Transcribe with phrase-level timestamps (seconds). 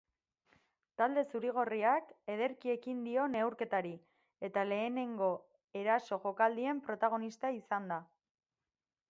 [1.01, 3.93] Talde zuri-gorriak ederki ekin dio neurketari
[4.49, 5.29] eta lehenengo
[5.83, 8.03] eraso jokaldien protagonista izan da.